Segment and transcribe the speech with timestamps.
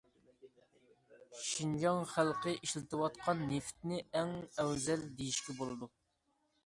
[1.49, 5.91] شىنجاڭ خەلقى ئىشلىتىۋاتقان نېفىتنى ئەڭ ئەۋزەل دېيىشكە بولىدۇ.